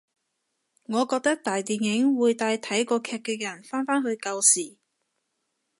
[0.87, 4.79] 我覺得大電影會帶睇過劇嘅人返返去舊時